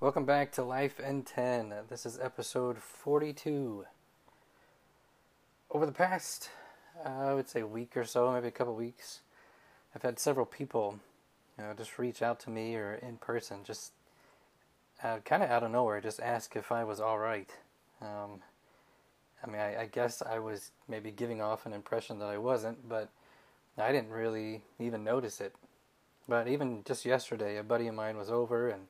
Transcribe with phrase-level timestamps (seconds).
[0.00, 1.74] Welcome back to Life in 10.
[1.90, 3.84] This is episode 42.
[5.72, 6.50] Over the past,
[7.04, 9.22] uh, I would say, week or so, maybe a couple weeks,
[9.92, 11.00] I've had several people,
[11.58, 13.90] you know, just reach out to me or in person, just
[15.02, 17.50] uh, kind of out of nowhere, just ask if I was all right.
[18.00, 18.42] Um,
[19.42, 22.88] I mean, I, I guess I was maybe giving off an impression that I wasn't,
[22.88, 23.08] but
[23.76, 25.56] I didn't really even notice it.
[26.28, 28.86] But even just yesterday, a buddy of mine was over and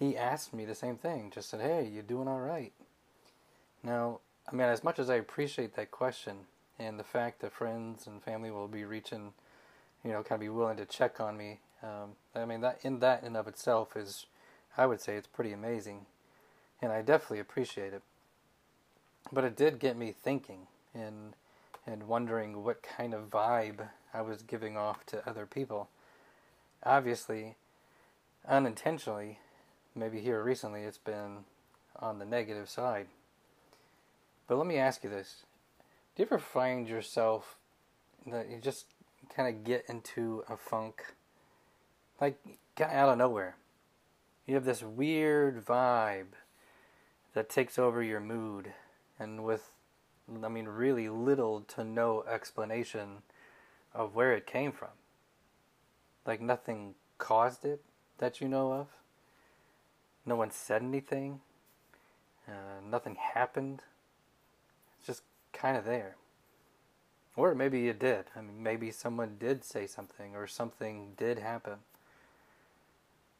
[0.00, 1.30] he asked me the same thing.
[1.30, 2.72] Just said, "Hey, you doing all right?"
[3.82, 6.46] Now, I mean, as much as I appreciate that question
[6.78, 9.34] and the fact that friends and family will be reaching,
[10.02, 13.00] you know, kind of be willing to check on me, um, I mean, that in
[13.00, 14.24] that in of itself is,
[14.76, 16.06] I would say, it's pretty amazing,
[16.80, 18.02] and I definitely appreciate it.
[19.30, 21.34] But it did get me thinking and
[21.86, 25.90] and wondering what kind of vibe I was giving off to other people.
[26.84, 27.56] Obviously,
[28.48, 29.38] unintentionally,
[29.94, 31.44] maybe here recently it's been
[31.98, 33.06] on the negative side.
[34.46, 35.44] But let me ask you this.
[36.14, 37.56] Do you ever find yourself
[38.26, 38.86] that you just
[39.34, 41.14] kind of get into a funk?
[42.20, 42.38] Like,
[42.76, 43.56] kind of out of nowhere.
[44.46, 46.34] You have this weird vibe
[47.34, 48.72] that takes over your mood,
[49.18, 49.70] and with,
[50.42, 53.22] I mean, really little to no explanation
[53.94, 54.88] of where it came from.
[56.26, 57.82] Like, nothing caused it
[58.18, 58.88] that you know of.
[60.26, 61.40] No one said anything.
[62.46, 63.82] Uh, nothing happened.
[64.98, 65.22] It's just
[65.52, 66.16] kind of there.
[67.36, 68.26] Or maybe it did.
[68.36, 71.76] I mean, maybe someone did say something or something did happen.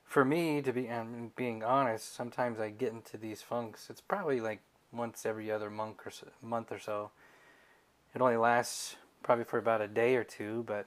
[0.05, 3.89] For me, to be and being honest, sometimes I get into these funks.
[3.91, 4.61] It's probably like
[4.93, 7.11] once every other month or so, month or so.
[8.15, 10.87] It only lasts probably for about a day or two, but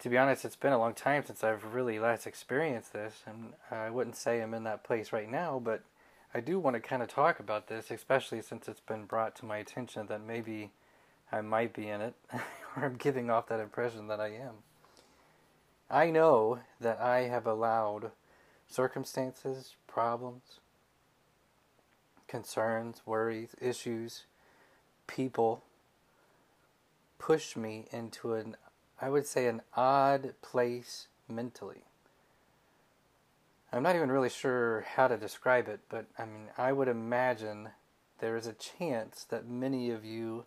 [0.00, 3.54] to be honest, it's been a long time since I've really last experienced this, and
[3.70, 5.82] I wouldn't say I'm in that place right now, but
[6.34, 9.46] I do want to kind of talk about this, especially since it's been brought to
[9.46, 10.70] my attention that maybe
[11.32, 12.14] I might be in it,
[12.76, 14.56] or I'm giving off that impression that I am.
[15.90, 18.10] I know that I have allowed
[18.68, 20.60] circumstances, problems,
[22.28, 24.24] concerns, worries, issues,
[25.06, 25.62] people
[27.18, 28.56] push me into an
[29.00, 31.84] I would say, an odd place mentally.
[33.72, 37.70] I'm not even really sure how to describe it, but I mean, I would imagine
[38.20, 40.44] there is a chance that many of you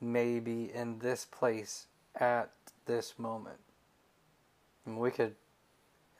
[0.00, 1.86] may be in this place
[2.16, 2.50] at
[2.86, 3.60] this moment.
[4.84, 5.36] And we could,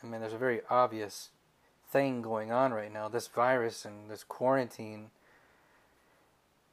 [0.02, 1.30] I mean, there's a very obvious
[1.90, 3.08] thing going on right now.
[3.08, 5.10] This virus and this quarantine,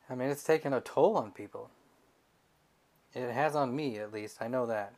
[0.09, 1.71] I mean, it's taking a toll on people.
[3.13, 4.37] It has on me, at least.
[4.41, 4.93] I know that.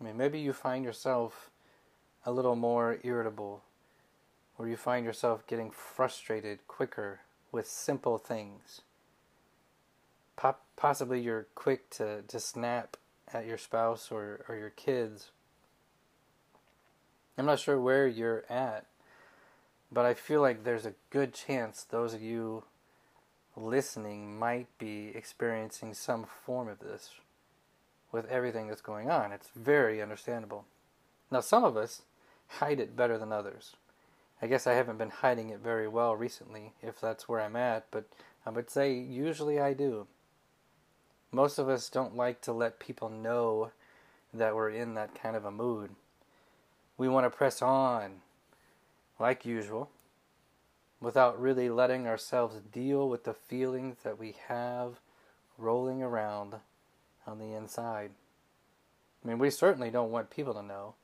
[0.00, 1.50] I mean, maybe you find yourself
[2.24, 3.62] a little more irritable,
[4.58, 7.20] or you find yourself getting frustrated quicker
[7.50, 8.80] with simple things.
[10.76, 12.96] Possibly you're quick to, to snap
[13.32, 15.30] at your spouse or, or your kids.
[17.38, 18.86] I'm not sure where you're at,
[19.90, 22.64] but I feel like there's a good chance those of you
[23.56, 27.10] listening might be experiencing some form of this
[28.12, 29.32] with everything that's going on.
[29.32, 30.66] It's very understandable.
[31.30, 32.02] Now, some of us
[32.46, 33.74] hide it better than others.
[34.40, 37.86] I guess I haven't been hiding it very well recently, if that's where I'm at,
[37.90, 38.04] but
[38.44, 40.06] I would say usually I do.
[41.30, 43.70] Most of us don't like to let people know
[44.34, 45.90] that we're in that kind of a mood.
[46.98, 48.16] We want to press on,
[49.18, 49.88] like usual,
[51.00, 55.00] without really letting ourselves deal with the feelings that we have
[55.56, 56.56] rolling around
[57.26, 58.10] on the inside.
[59.24, 60.94] I mean, we certainly don't want people to know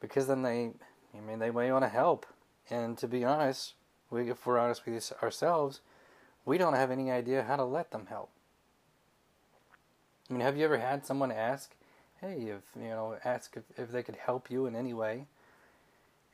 [0.00, 0.72] because then they,
[1.16, 2.26] I mean, they may want to help.
[2.68, 3.74] And to be honest,
[4.10, 5.80] we, if we're honest with ourselves,
[6.44, 8.30] we don't have any idea how to let them help.
[10.28, 11.74] I mean, have you ever had someone ask,
[12.20, 15.26] hey, if, you know, ask if, if they could help you in any way?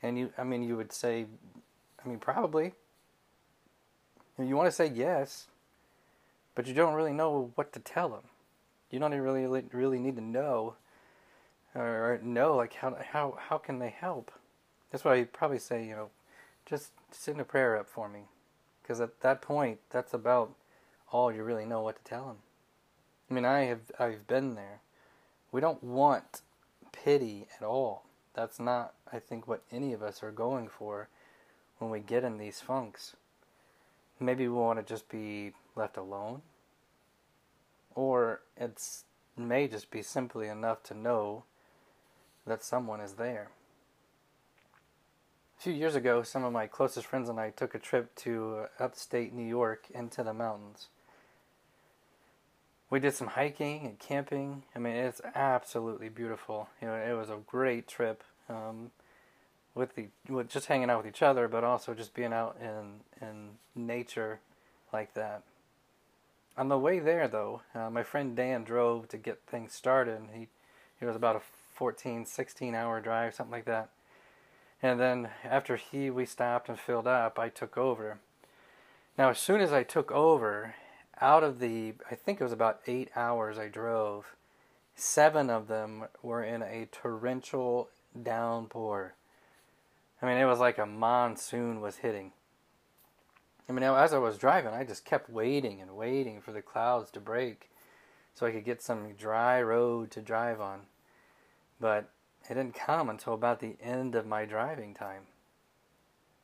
[0.02, 1.26] And you, I mean, you would say,
[2.05, 2.73] I mean, probably.
[4.38, 5.46] You want to say yes,
[6.55, 8.23] but you don't really know what to tell them
[8.92, 10.74] you don't even really really need to know
[11.74, 14.30] or know like how how how can they help.
[14.90, 16.10] That's why I probably say you know
[16.66, 18.20] just send a prayer up for me
[18.82, 20.54] because at that point that's about
[21.10, 22.36] all you really know what to tell them.
[23.30, 24.80] I mean I have I've been there.
[25.50, 26.42] We don't want
[26.92, 28.04] pity at all.
[28.34, 31.08] That's not I think what any of us are going for
[31.78, 33.16] when we get in these funks.
[34.20, 36.42] Maybe we want to just be left alone
[37.94, 38.80] or it
[39.36, 41.44] may just be simply enough to know
[42.46, 43.48] that someone is there.
[45.58, 48.66] A few years ago, some of my closest friends and I took a trip to
[48.80, 50.88] upstate New York into the mountains.
[52.90, 54.64] We did some hiking and camping.
[54.74, 56.68] I mean, it's absolutely beautiful.
[56.80, 58.22] You know, it was a great trip.
[58.48, 58.90] Um,
[59.74, 63.00] with the with just hanging out with each other, but also just being out in
[63.26, 64.40] in nature
[64.92, 65.42] like that.
[66.56, 70.20] On the way there, though, uh, my friend Dan drove to get things started.
[70.20, 70.49] And He
[71.00, 71.40] it was about a
[71.75, 73.88] 14, 16 hour drive, something like that.
[74.82, 78.19] And then after he we stopped and filled up, I took over.
[79.16, 80.75] Now, as soon as I took over,
[81.20, 84.37] out of the I think it was about eight hours I drove,
[84.94, 87.88] seven of them were in a torrential
[88.20, 89.14] downpour.
[90.20, 92.32] I mean, it was like a monsoon was hitting.
[93.72, 97.10] I mean, as I was driving, I just kept waiting and waiting for the clouds
[97.12, 97.70] to break
[98.34, 100.80] so I could get some dry road to drive on.
[101.80, 102.10] But
[102.50, 105.22] it didn't come until about the end of my driving time.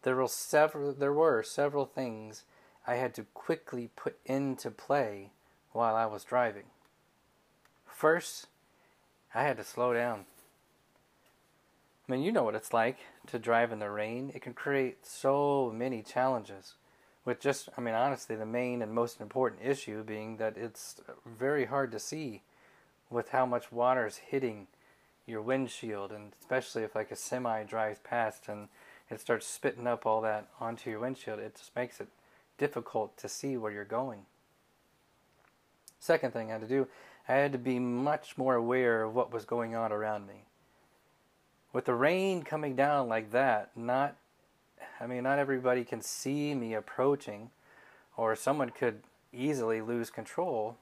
[0.04, 2.44] There were several there were several things
[2.86, 5.32] I had to quickly put into play
[5.72, 6.70] while I was driving.
[7.84, 8.46] First,
[9.34, 10.24] I had to slow down.
[12.08, 12.96] I mean, you know what it's like
[13.26, 14.32] to drive in the rain.
[14.34, 16.72] It can create so many challenges.
[17.28, 21.66] With just, I mean, honestly, the main and most important issue being that it's very
[21.66, 22.40] hard to see
[23.10, 24.66] with how much water is hitting
[25.26, 28.68] your windshield, and especially if like a semi drives past and
[29.10, 32.08] it starts spitting up all that onto your windshield, it just makes it
[32.56, 34.20] difficult to see where you're going.
[36.00, 36.88] Second thing I had to do,
[37.28, 40.44] I had to be much more aware of what was going on around me
[41.74, 44.16] with the rain coming down like that, not,
[45.00, 47.50] I mean, not everybody can see me approaching,
[48.16, 49.02] or someone could
[49.32, 50.76] easily lose control.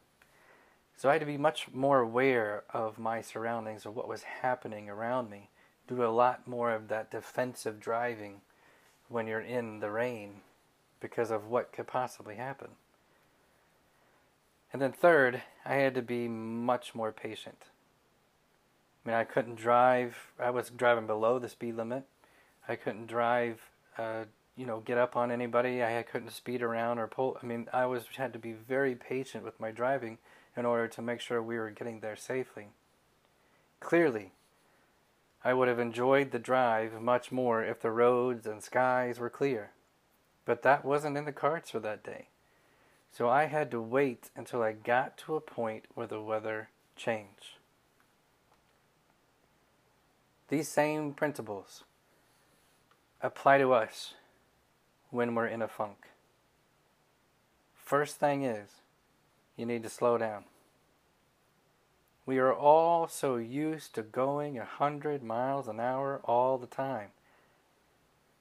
[0.96, 4.88] So I had to be much more aware of my surroundings, of what was happening
[4.88, 5.50] around me.
[5.86, 8.40] Do a lot more of that defensive driving
[9.08, 10.40] when you're in the rain
[11.00, 12.70] because of what could possibly happen.
[14.72, 17.66] And then, third, I had to be much more patient.
[19.04, 20.32] I mean, I couldn't drive.
[20.40, 22.04] I was driving below the speed limit.
[22.66, 23.60] I couldn't drive.
[23.98, 24.25] Uh,
[24.56, 25.82] you know, get up on anybody.
[25.82, 27.38] I couldn't speed around or pull.
[27.43, 30.19] I mean, I was had to be very patient with my driving
[30.56, 32.69] in order to make sure we were getting there safely.
[33.81, 34.32] Clearly,
[35.44, 39.70] I would have enjoyed the drive much more if the roads and skies were clear.
[40.44, 42.28] But that wasn't in the cards for that day.
[43.12, 47.58] So I had to wait until I got to a point where the weather changed.
[50.49, 51.84] These same principles
[53.26, 54.14] apply to us
[55.11, 56.06] when we're in a funk.
[57.75, 58.69] First thing is,
[59.56, 60.44] you need to slow down.
[62.25, 67.08] We are all so used to going a hundred miles an hour all the time.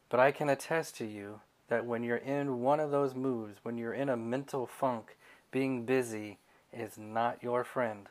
[0.07, 3.79] But I can attest to you that when you're in one of those moods, when
[3.79, 5.17] you're in a mental funk,
[5.49, 6.37] being busy
[6.71, 8.07] is not your friend.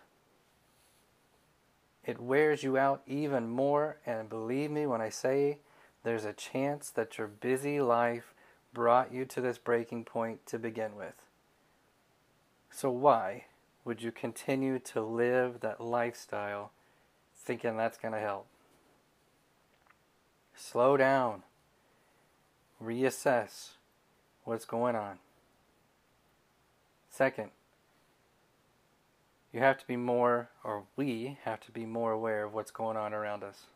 [2.04, 5.58] It wears you out even more, and believe me when I say
[6.04, 8.34] there's a chance that your busy life
[8.72, 11.14] brought you to this breaking point to begin with.
[12.70, 13.46] So, why
[13.84, 16.72] would you continue to live that lifestyle
[17.34, 18.46] thinking that's going to help?
[20.54, 21.42] Slow down,
[22.82, 23.70] reassess
[24.44, 25.18] what's going on.
[27.08, 27.50] Second,
[29.52, 32.96] you have to be more, or we have to be more aware of what's going
[32.96, 33.66] on around us.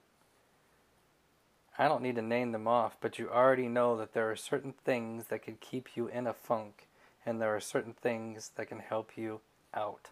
[1.78, 4.74] I don't need to name them off, but you already know that there are certain
[4.84, 6.88] things that could keep you in a funk,
[7.24, 9.40] and there are certain things that can help you
[9.72, 10.08] out.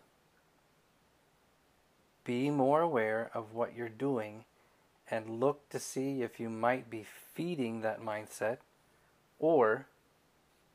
[2.24, 4.44] Be more aware of what you're doing
[5.10, 7.04] and look to see if you might be
[7.34, 8.58] feeding that mindset
[9.38, 9.86] or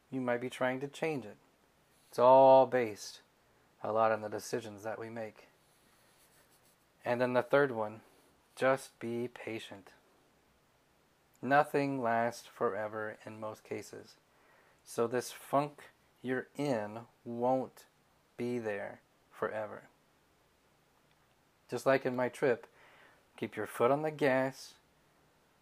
[0.09, 1.37] you might be trying to change it.
[2.09, 3.21] It's all based
[3.83, 5.47] a lot on the decisions that we make.
[7.03, 8.01] And then the third one,
[8.55, 9.89] just be patient.
[11.41, 14.15] Nothing lasts forever in most cases.
[14.85, 15.79] So this funk
[16.21, 17.85] you're in won't
[18.37, 19.83] be there forever.
[21.69, 22.67] Just like in my trip,
[23.37, 24.75] keep your foot on the gas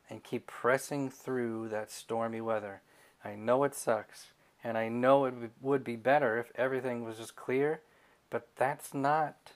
[0.09, 2.81] and keep pressing through that stormy weather.
[3.23, 4.27] I know it sucks,
[4.63, 7.81] and I know it would be better if everything was just clear
[8.29, 9.53] but that's not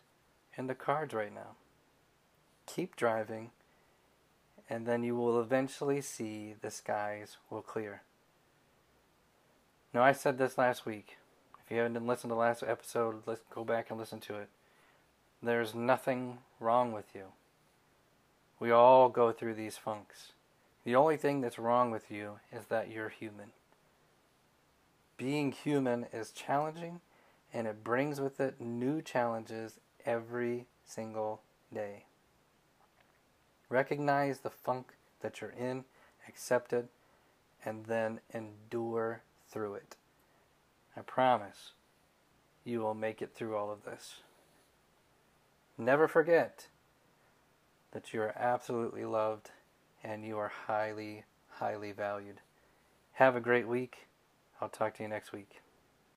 [0.58, 1.56] in the cards right now.
[2.66, 3.52] Keep driving,
[4.70, 8.02] and then you will eventually see the skies will clear.
[9.94, 11.18] Now, I said this last week.
[11.64, 14.50] If you haven't listened to the last episode, let's go back and listen to it.
[15.42, 17.26] There's nothing wrong with you.
[18.60, 20.32] We all go through these funks.
[20.84, 23.52] The only thing that's wrong with you is that you're human.
[25.18, 27.02] Being human is challenging
[27.54, 31.42] and it brings with it new challenges every single
[31.74, 32.06] day.
[33.74, 35.86] Recognize the funk that you're in,
[36.30, 36.90] accept it,
[37.66, 39.96] and then endure through it.
[40.96, 41.72] I promise
[42.64, 44.18] you will make it through all of this.
[45.76, 46.68] Never forget
[47.94, 49.50] that you are absolutely loved
[50.04, 52.42] and you are highly, highly valued.
[53.14, 54.06] Have a great week.
[54.62, 55.63] I'll talk to you next week.